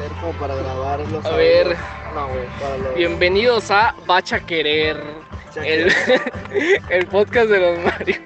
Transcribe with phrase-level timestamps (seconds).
[0.00, 1.24] hacer como para grabarlos.
[1.24, 1.76] A ver,
[2.14, 2.94] No, güey, para los...
[2.94, 4.96] bienvenidos a Bacha Querer,
[5.56, 5.92] el,
[6.90, 8.16] el podcast de los Mario.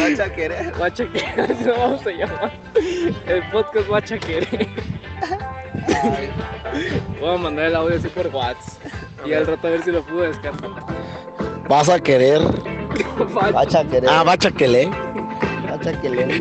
[0.00, 0.72] Vas a querer.
[0.78, 2.52] Bacha Querer, así lo vamos a llamar.
[3.26, 4.68] El podcast Bacha Querer.
[7.20, 8.82] Voy a mandar el audio así por WhatsApp.
[9.24, 10.70] Y al rato a ver si lo puedo descargar.
[11.68, 12.40] Vas a querer.
[13.34, 13.50] Bacha.
[13.52, 14.10] Vas a querer.
[14.10, 14.86] Ah, bacha que le.
[15.68, 16.40] Vas a querer.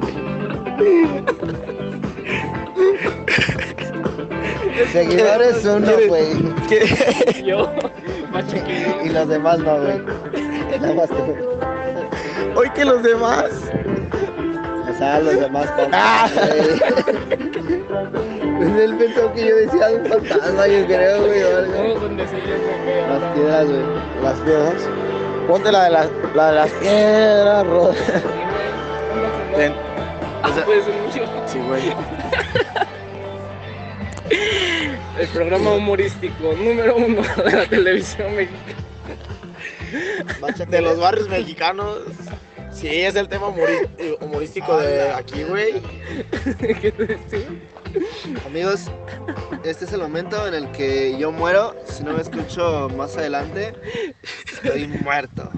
[4.91, 6.33] Seguidores uno, güey.
[7.43, 7.71] Yo,
[8.31, 8.95] Bacha Querer.
[9.05, 10.01] Y los demás no, güey.
[10.79, 11.35] Nada más tú.
[12.55, 13.45] Hoy que los demás.
[14.89, 16.29] O sea, los demás Ah.
[18.57, 21.43] Pues él pensó que yo decía un fantasma, yo creo, güey.
[21.43, 21.61] o.
[21.61, 23.81] Las piedras, güey.
[24.23, 24.89] Las piedras.
[25.47, 27.95] Ponte la de las, la de las piedras, Rod.
[29.55, 29.73] Ten.
[30.43, 31.23] Ah, puede ser mucho.
[31.45, 31.93] Sí, güey.
[35.27, 38.77] El programa humorístico número uno de la televisión mexicana.
[40.69, 41.99] De los barrios mexicanos.
[42.71, 43.47] Sí, es el tema
[43.97, 45.81] eh, humorístico de aquí, güey.
[46.59, 47.47] ¿Qué te decía?
[48.45, 48.91] Amigos,
[49.63, 51.75] este es el momento en el que yo muero.
[51.85, 53.73] Si no me escucho más adelante,
[54.51, 55.51] estoy muerto.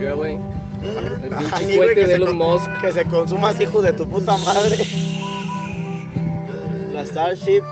[0.00, 0.38] Güey.
[0.82, 2.70] El Ay, pinche güey, cohete que de se Elon con- Musk.
[2.80, 4.78] Que se consumas, hijo de tu puta madre.
[6.92, 7.62] La Starship.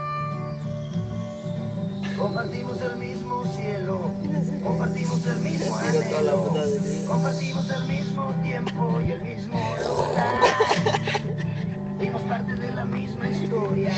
[2.19, 4.11] Compartimos el mismo cielo,
[4.63, 10.35] compartimos el mismo anhelo, de- compartimos el mismo tiempo y el mismo lugar.
[11.99, 13.93] Fuimos parte de la misma historia,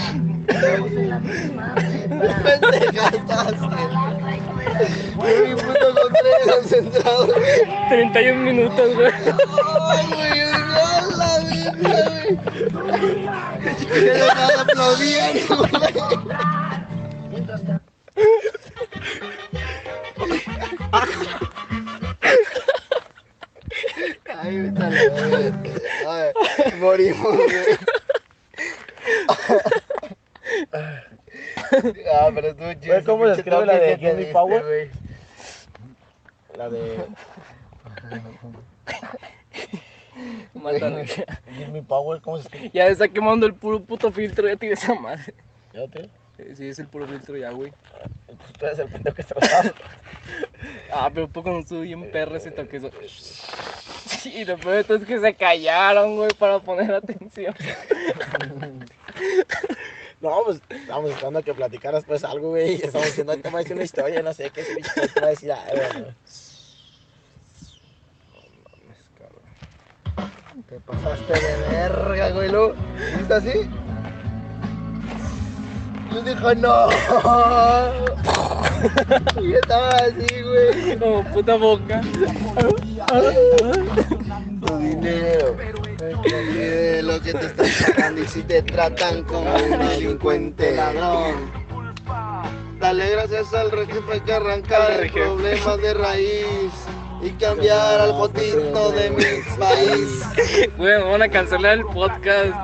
[0.46, 1.74] todos en la misma
[5.16, 7.88] Güey, puto contrario concentrado, güey.
[7.88, 9.12] 31 minutos, güey.
[9.90, 10.52] Ay, güey, "A
[11.16, 12.38] la verga, güey.
[14.00, 15.70] No estaba aplaudiendo, güey.
[17.30, 17.84] Mientras tanto,
[24.26, 25.62] Ay, a la.
[26.08, 27.78] Ay, morimos, güey.
[30.72, 32.59] Ah, pero estuvo chido.
[32.76, 34.90] Güey, ¿cómo se escribe la de diste, Power?
[36.56, 36.98] La de
[40.54, 41.02] Mátalo.
[41.72, 42.20] Me Power.
[42.20, 42.70] ¿Cómo se escribe?
[42.72, 45.34] Ya está quemando el puro puto filtro, ya tiene esa madre.
[45.72, 46.08] ¿Ya te?
[46.54, 47.72] Sí, es el puro filtro ya, güey.
[48.58, 49.34] Tú eres el pendejo que está.
[50.92, 52.76] Ah, pero poco no estuvo bien perro ese toque.
[52.76, 52.90] Eso.
[54.24, 57.54] Y lo peor de todo es que se callaron, güey, para poner atención.
[60.20, 62.72] No, pues estamos esperando que platicaras pues algo, güey.
[62.72, 65.30] y Estamos diciendo, te va a decir una historia, no sé qué, te va a
[65.30, 66.14] decir, ay, bueno.
[70.68, 72.74] Te pasaste de verga, güey, ¿lo
[73.18, 73.70] viste así?
[76.12, 76.88] Yo dijo, no.
[79.42, 80.98] Y estaba así, güey.
[80.98, 82.00] Como puta boca.
[84.66, 84.78] Tu
[86.16, 86.52] dinero.
[86.54, 91.50] De lo que te están sacando y si te tratan como un delincuente ladrón.
[92.78, 96.72] Dale gracias al régimen hay que arrancar el problema de raíz
[97.22, 100.70] y cambiar al botito de mi país.
[100.78, 102.54] Güey, me van a cancelar el podcast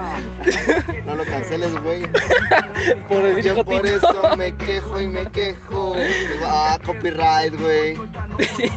[1.04, 2.02] No lo canceles, güey.
[3.08, 5.94] por Yo por eso me quejo y me quejo.
[6.44, 7.96] Ah, copyright, güey.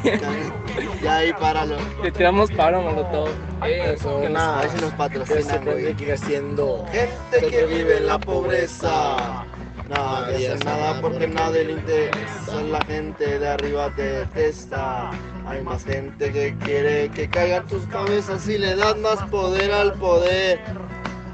[0.04, 1.78] Ya, ya ahí páralo.
[2.04, 3.30] Le tiramos paro, molotov.
[3.66, 5.94] Eso, que nos- A ver si nos patrocinan, güey.
[5.96, 6.86] que ir haciendo.
[6.92, 9.46] Gente que vive en la pobreza.
[9.90, 12.62] Nadie hace nada porque nadie le interesa.
[12.70, 15.10] La gente de arriba te detesta.
[15.48, 19.94] Hay más gente que quiere que caigan tus cabezas y le das más poder al
[19.94, 20.60] poder.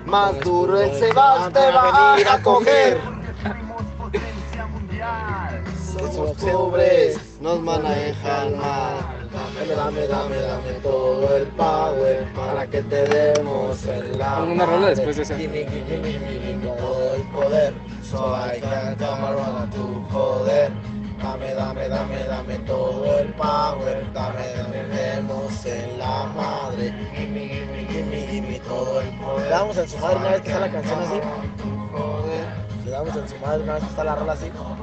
[0.05, 2.99] Más duro el Sebas te va a venir a coger.
[5.97, 9.25] Somos pobres, nos manejan mal.
[9.35, 14.87] Dame, dame, dame, dame todo el power para que te demos en la Una rola
[14.87, 15.35] después de esa.
[15.37, 17.73] Gimme, gimme, gimme, gimme todo el poder,
[18.03, 20.71] so I can come around a tu poder.
[21.25, 26.93] Dame, dame, dame, dame todo el power, dame, dame, demos en la madre.
[27.15, 29.43] Gimme, gimme, gimme, gimme todo el poder.
[29.45, 31.19] Le damos en su madre una vez que está la canción así.
[32.85, 34.51] Le damos en su madre una vez que está la rola así.
[34.53, 34.75] No.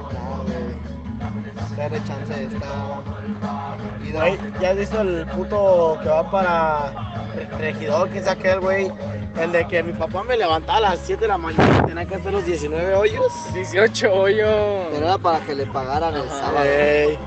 [1.77, 4.19] Dale chance, está.
[4.19, 6.91] Güey, ¿ya has visto el puto que va para
[7.35, 8.09] re- regidor?
[8.09, 8.91] ¿Quién sabe qué, güey?
[9.39, 12.05] El de que mi papá me levantaba a las 7 de la mañana y tenía
[12.05, 13.31] que hacer los 19 hoyos.
[13.53, 14.87] 18 hoyo.
[14.91, 16.39] Pero era para que le pagaran el Ajá.
[16.39, 16.65] sábado.
[16.65, 17.17] Ey,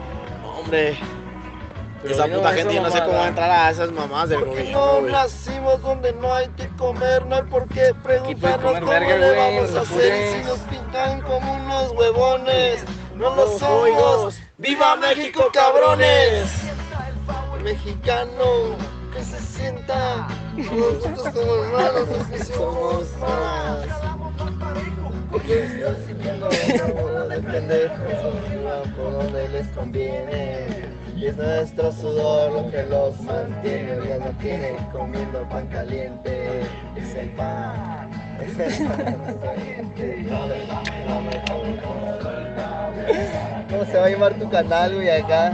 [0.57, 0.97] hombre.
[2.03, 3.29] Pero esa puta gente, yo no sé cómo va a mamada.
[3.29, 4.87] entrar a esas mamás del Porque gobierno.
[4.87, 5.13] no güey.
[5.13, 9.37] nacimos donde no hay que comer, no hay por qué preguntarnos comer cómo verga, le
[9.37, 12.85] vamos a hacer si nos pintan como unos huevones.
[13.17, 13.83] No lo Los somos.
[13.83, 14.39] oigos.
[14.59, 16.51] ¡Viva México, cabrones!
[17.67, 18.77] Mexicano,
[19.13, 20.29] que se sienta.
[20.57, 23.85] Nosotros como hermanos, es que somos más.
[25.33, 30.89] Porque están sirviendo de pendejos, por donde les conviene.
[31.17, 33.99] Y es nuestro sudor lo que los mantiene.
[34.11, 36.61] Ya no tienen comiendo pan caliente.
[36.95, 38.26] Es el pan.
[43.71, 45.53] ¿Cómo se va a llamar tu canal, güey, acá?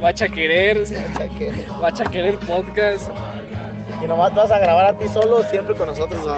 [0.00, 0.84] Bacha querer.
[1.16, 1.66] Chaque.
[1.80, 3.10] Bacha querer podcast.
[4.02, 6.24] Y nomás vas a grabar a ti solo, siempre con nosotros.
[6.24, 6.36] ¿no?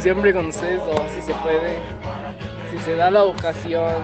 [0.00, 1.78] Siempre con ustedes dos, si se puede.
[2.70, 3.94] Si se da la ocasión.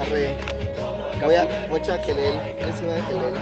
[0.00, 0.36] Arre.
[1.22, 1.98] Voy a, voy a va
[3.36, 3.40] a.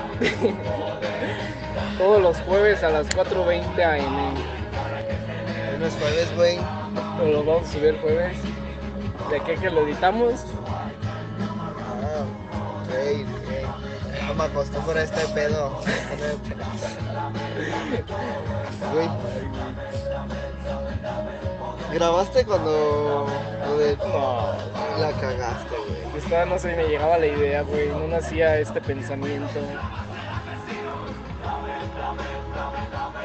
[1.98, 4.57] Todos los jueves a las 4.20 am.
[5.78, 6.58] No es jueves, güey.
[7.18, 8.36] Pero lo vamos a subir el jueves.
[9.30, 10.44] De aquí a que lo editamos.
[12.02, 12.24] Ah,
[12.82, 12.90] ok,
[13.24, 14.26] ok.
[14.28, 15.80] No me acostumbro a este pedo.
[18.92, 19.08] Güey.
[21.92, 23.26] ¿Grabaste cuando
[23.66, 24.52] lo de- No.
[25.00, 26.18] la cagaste, güey?
[26.18, 27.88] Estaba, no sé, me llegaba la idea, güey.
[27.88, 29.60] No nacía este pensamiento.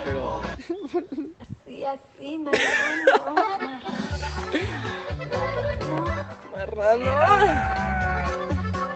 [0.06, 0.42] Pero
[1.84, 3.36] Y así, marrano.
[6.56, 7.12] marrano.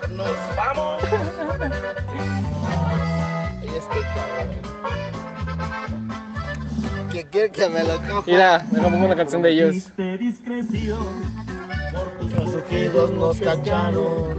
[0.10, 1.04] Nos vamos.
[3.62, 4.50] Y este cabrón.
[7.12, 8.24] Que quiere que me lo coja.
[8.26, 9.92] Mira, déjame pongo una canción de ellos.
[12.38, 14.38] Los ojitos nos cacharon.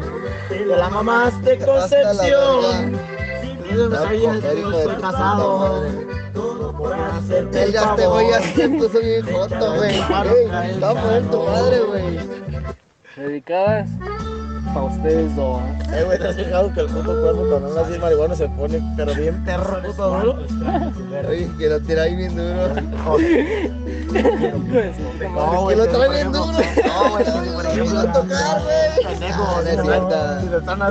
[0.49, 2.99] Te la mamaste Concepción.
[3.69, 6.18] Tú no sabías que yo tu casado.
[7.19, 10.01] Hacerte el Ya te voy a hacer, soy bien joto, güey.
[10.01, 12.19] Poner tu madre, güey.
[13.17, 13.89] Dedicadas
[14.75, 15.61] para ustedes dos.
[15.93, 18.81] Eh, güey, ¿te has fijado que el puto cuerno cuando anda así marihuana se pone,
[18.97, 20.39] pero bien perro, puto duro?
[21.29, 22.75] Oye, que lo tira ahí bien duro.
[22.75, 23.17] No,
[25.69, 26.53] Que lo trae bien duro.
[26.87, 29.07] No, güey, si por Lo ejemplo, va a tocar, güey.
[29.07, 29.77] pendejo, si
[30.47, 30.83] no te están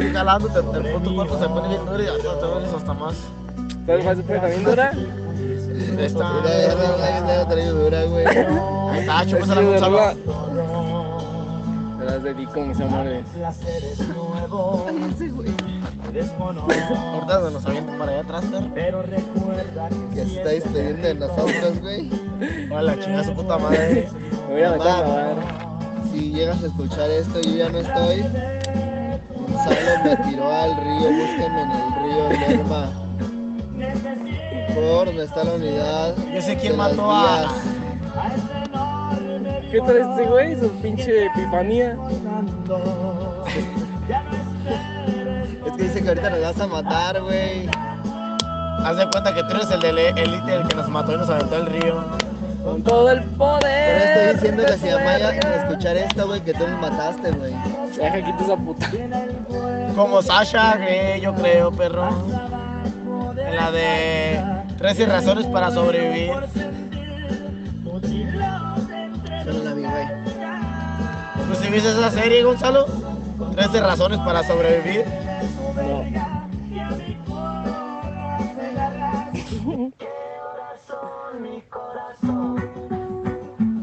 [0.49, 3.15] te- el puto cuerpo se pone bien duro y hasta te duele hasta más.
[3.85, 4.91] ¿Sabes cuál se pone también dura?
[5.99, 7.45] Esta.
[7.49, 8.25] Trae dura, güey.
[8.25, 10.13] Ahí está, Es chúpasela, de Gonzalo.
[11.99, 13.25] Se las dedico, mis amores.
[16.39, 19.03] Ahorita se nos avientan para allá atrás, perro.
[20.13, 22.09] Ya se está despidiendo de nosotros, güey.
[22.71, 24.07] Hola, la chinga su puta madre.
[24.47, 25.35] Me voy a meter a grabar.
[26.11, 28.23] Si llegas a escuchar esto, yo ya no estoy.
[29.35, 32.81] Gonzalo me tiró al río, búsquenme en el río Lerma.
[34.77, 36.15] Por donde está la unidad.
[36.33, 37.51] Yo sé quién mató a-.
[39.71, 40.59] ¿Qué tal este güey?
[40.59, 41.97] Su pinche epifanía.
[45.65, 47.67] Es que dice que ahorita nos vas a matar, güey.
[48.83, 51.29] Haz de cuenta que tú eres el del élite, el que nos mató y nos
[51.29, 52.05] aventó al río.
[52.63, 54.01] Con todo el Pero poder.
[54.01, 55.49] estoy diciendo que si tu vaya verga.
[55.49, 57.53] a escuchar esto, güey, que tú nos mataste, güey.
[57.95, 58.91] Deja quito esa puta.
[59.95, 62.09] Como Sasha Grey, yo creo, perro.
[63.37, 66.31] En la de 13 razones para sobrevivir.
[69.43, 70.07] Solo la vi, güey.
[71.47, 72.85] ¿Tú sí viste esa serie, Gonzalo?
[73.55, 75.05] 13 razones para sobrevivir.
[75.75, 76.03] No.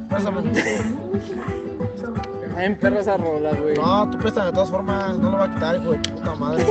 [0.09, 0.43] Pásame.
[2.57, 3.75] Ay, en perro esa rola, güey.
[3.75, 6.65] No, tú prestas de todas formas, no lo va a quitar, hijo de puta madre.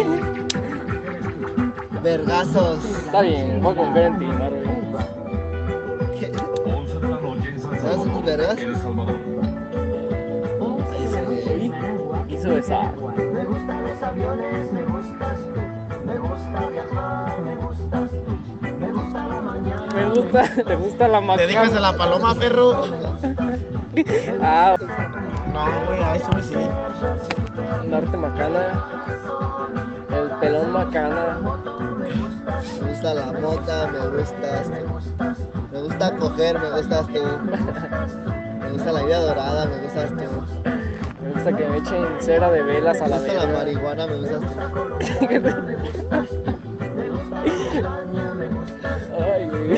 [2.03, 2.83] Vergazos.
[2.86, 4.25] Está bien, voy a confiar en ti.
[6.19, 6.31] ¿Qué?
[7.81, 8.57] ¿Sabes tus vergas?
[8.60, 8.65] Ahí
[11.07, 11.72] se ve.
[12.29, 12.81] Hizo esa.
[12.91, 15.62] Me gustan los aviones, me gustas tú.
[16.05, 18.38] Me gusta viajar, me gustas tú.
[18.79, 19.88] Me gusta la mañana.
[19.95, 21.48] Me gusta, te gusta la ¿Te macana.
[21.48, 22.83] dedicas a la paloma, perro?
[24.41, 24.75] Ah,
[25.53, 26.55] No, güey, a eso sí.
[27.88, 28.83] Norte Macana.
[30.10, 31.39] El pelón Macana
[32.82, 34.62] me gusta la mota, me gusta.
[34.62, 34.84] Este,
[35.72, 37.25] me gusta coger, me gustas este, tú.
[38.60, 40.25] Me gusta la vida dorada, me gustas este.
[40.25, 40.32] tú.
[41.22, 43.27] Me gusta que me echen cera de velas a la vez.
[43.27, 44.48] Me gusta la marihuana, me gustas tú.
[49.20, 49.77] Ay, güey.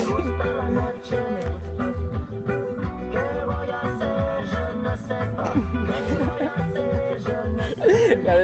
[8.26, 8.36] Ya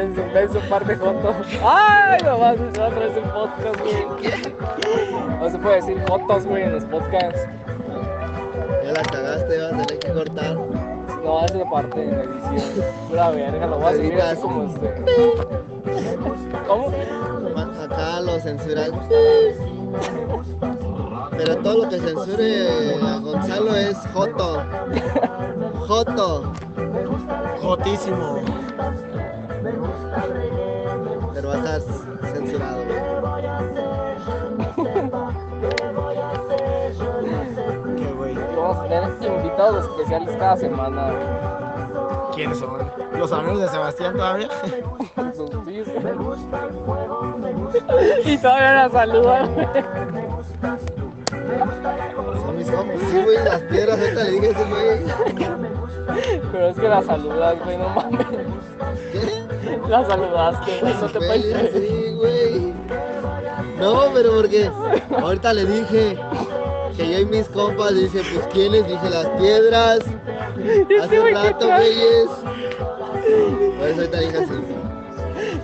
[0.41, 1.35] dense un parte joto.
[1.63, 2.21] ¡Ay!
[2.23, 5.39] Nomás se va a traer un podcast, güey.
[5.39, 7.47] No se puede decir fotos, güey, en los podcasts.
[8.83, 10.55] Ya la cagaste, vas a tener que cortar.
[11.23, 12.85] No, esa parte en la edición.
[13.09, 15.03] Pura verga, lo voy a subir así como este.
[16.67, 16.91] ¿Cómo?
[17.83, 18.91] Acá lo censuran.
[21.37, 24.63] Pero todo lo que censure a Gonzalo es Joto.
[25.87, 26.53] Joto.
[27.61, 28.41] Jotísimo.
[31.33, 31.81] Pero va a estar
[32.33, 32.99] censurado, güey.
[37.97, 38.35] Qué güey.
[38.55, 39.03] Vamos a tener
[39.37, 41.25] invitados especiales cada semana, güey.
[42.35, 42.91] ¿Quiénes son?
[43.17, 44.49] ¿Los amigos de Sebastián todavía?
[48.25, 49.55] Y todavía la saludan.
[52.41, 52.67] Son mis.
[52.67, 54.99] Sí, güey, las piedras, ahorita le dije a ese güey.
[56.51, 58.25] Pero es que la saludas, güey, no mames.
[59.11, 59.40] ¿Qué?
[59.89, 62.73] La saludaste, no te puedes Sí, güey.
[63.79, 64.69] No, pero porque
[65.21, 66.17] ahorita le dije
[66.95, 68.87] que yo y mis compas, dice, pues ¿quiénes?
[68.87, 69.99] Dije, las piedras.
[69.99, 72.27] Hace ¿qué rato, güeyes.
[73.79, 74.53] Por eso ahorita dije así.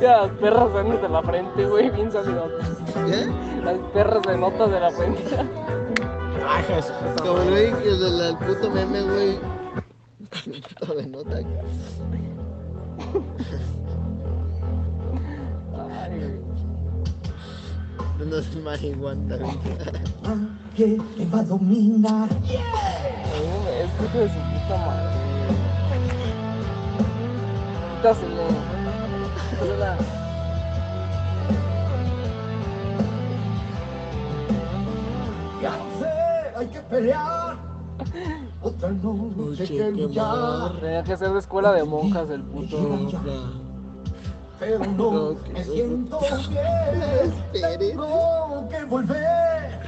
[0.02, 2.68] Ya, las perras son de la frente, güey, bien saludadas.
[3.08, 3.28] ¿Qué?
[3.64, 5.24] Las perras de notas de la frente.
[6.68, 6.94] Jesús.
[7.22, 9.40] Como el güey, que el, del- el puto meme, güey.
[10.80, 11.40] Puto de nota.
[16.10, 16.48] Güey.
[18.30, 19.38] No es marihuana.
[20.76, 22.30] Que te va a dominar.
[22.48, 22.60] Ay,
[23.48, 25.18] no, Es puto de su puta madre.
[27.96, 28.44] Quítaselo.
[29.62, 29.98] Hola.
[35.62, 36.12] Ya lo sé,
[36.58, 37.58] hay que pelear.
[38.62, 40.80] Otra noche que luchar.
[40.80, 42.78] Tenía que ser de escuela de monjas el puto.
[44.60, 47.78] Pero no me siento bien.
[47.80, 49.80] Tengo que volver.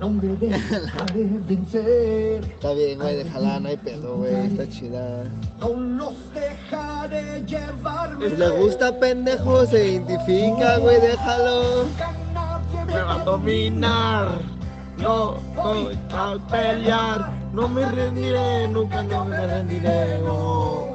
[0.00, 2.44] No me dejaré vencer.
[2.44, 4.34] Está bien, güey, déjala, no hay pedo, güey.
[4.46, 5.24] Está chida.
[5.60, 8.30] No los dejaré llevarme.
[8.30, 11.84] Si le gusta pendejo, se identifica, güey, déjalo.
[11.84, 14.28] Nunca nadie Me va a dominar.
[14.98, 17.32] No voy a pelear.
[17.52, 20.20] No me rendiré, nunca no me rendiré.
[20.26, 20.93] oh.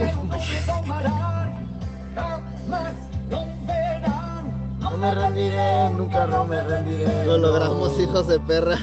[0.00, 1.68] No me tomarán.
[2.14, 2.94] Jamás
[3.30, 4.78] lo verán.
[4.80, 7.26] No me rendiré, nunca no me rendiré.
[7.26, 8.78] Lo logramos, hijos de perra.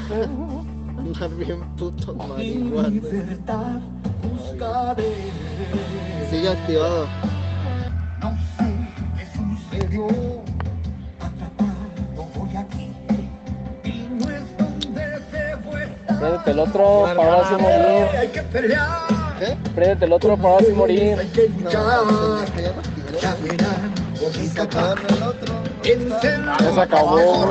[0.97, 2.89] Andar bien puto marihuana.
[2.89, 3.79] libertad
[4.21, 5.31] buscaré.
[6.29, 7.07] Sigue activado.
[8.21, 8.65] No sé
[9.17, 10.07] qué sucedió.
[11.19, 12.91] Atrapado voy aquí.
[13.83, 16.19] Y no es donde debo estar.
[16.19, 18.17] Préndete el otro para ahora sí morir.
[18.17, 19.20] Hay que pelear.
[19.75, 21.17] Préndete el otro para ahora sí morir.
[21.19, 21.85] Hay que luchar.
[25.23, 25.61] otro.
[26.73, 27.49] Se acabó,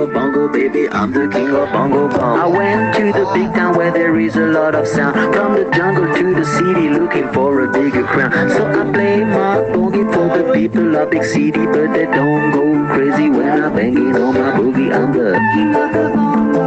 [0.00, 2.38] of Bongo, baby, I'm the king of Bongo Bong.
[2.38, 5.34] I went to the big town where there is a lot of sound.
[5.34, 8.48] From the jungle to the city, looking for a bigger crown.
[8.50, 12.86] So I play my boogie for the people of big city, but they don't go
[12.94, 14.92] crazy when I'm banging on my boogie.
[14.94, 16.62] I'm the king of the bongo,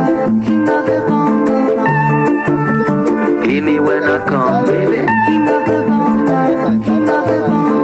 [0.45, 1.57] king of the bongo.
[3.47, 5.05] Hear me when I come, baby.
[5.25, 7.82] King of the bongo, king of the bongo.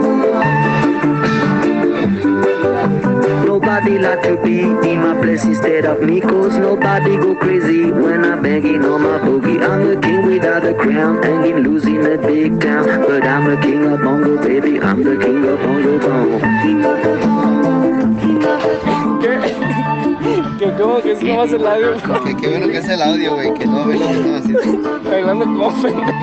[3.79, 7.89] Nobody like to be in my place instead of me Cause nobody go crazy.
[7.89, 12.05] When I'm banging on my boogie I'm the king without a crown, hanging loose in
[12.05, 12.86] a big town.
[13.07, 16.39] But I'm the king of bongo, baby, I'm the king of bongo bongo.
[16.39, 20.71] King of the bongo, king of the bongo ¿Qué?
[20.77, 21.93] ¿Cómo que es como hace el audio?
[22.25, 24.99] Que qué bueno que es el audio, güey, que no ve lo que estaba haciendo.
[25.09, 26.19] Bailando como pendejo.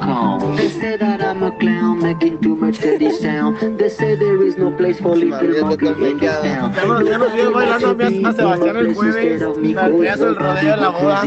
[0.00, 0.56] No, que.
[0.56, 4.56] They say that I'm a clown, making too much dirty sound They say there is
[4.56, 7.90] no place for little monkey in this town Ya nos, ya nos vio bailando
[8.28, 11.22] a Sebastián el jueves, del rodeo de la boda,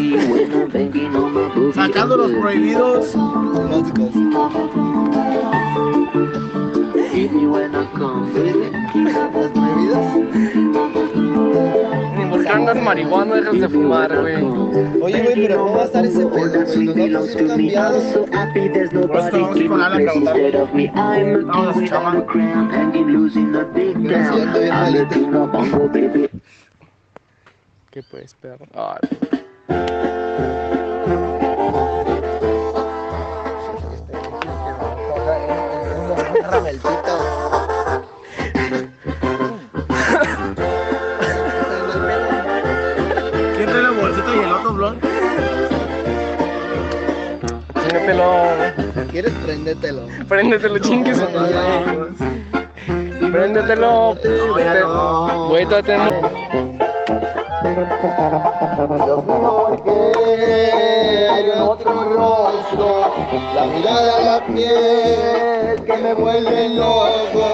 [1.75, 3.15] sacando los prohibidos.
[3.15, 4.09] Músicos.
[7.11, 7.31] Las.
[12.17, 14.35] Ni porque andas marihuana, dejas de fumar, güey.
[15.01, 16.45] Oye, güey, pero ¿cómo va a estar ese pedo?
[16.45, 18.03] Los datos cambiados.
[25.47, 26.29] Vamos a.
[27.91, 28.65] ¿Qué pues, perro?
[28.75, 30.18] Ay.
[49.21, 50.01] Quieres, préndetelo.
[50.27, 51.57] Préndetelo, chingue su madre.
[53.31, 54.15] Préndetelo.
[55.49, 56.13] Güey, todavía tenemos.
[61.51, 63.13] Un otro rostro,
[63.53, 67.45] la mirada, la piel que me vuelve loco.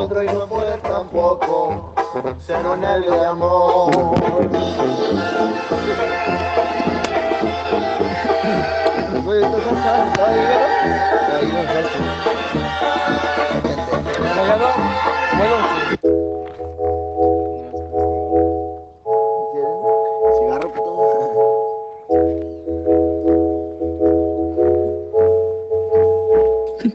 [0.00, 1.94] Otro y no poder tampoco
[2.44, 4.18] ser un de amor.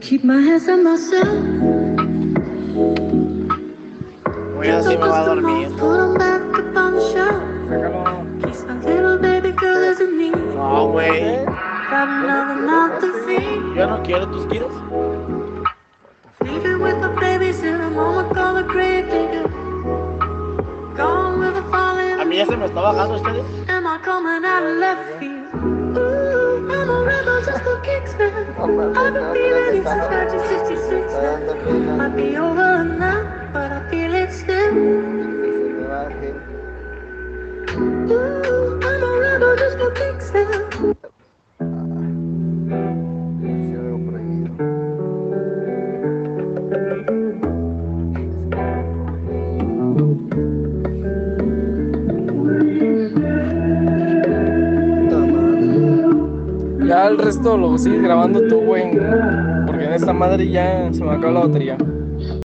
[0.00, 1.28] Keep my hands on myself.
[4.54, 5.70] Voy a me va a dormir.
[10.54, 11.53] No, güey.
[13.76, 14.68] Yo no quiero, ¿tus quieres?
[16.40, 17.80] Leaving with the babies in
[22.20, 23.44] a mí ya se me está bajando ustedes.
[57.44, 58.84] Resto lo sigues grabando tú, güey.
[59.66, 61.76] Porque en esta madre ya se me acaba la batería.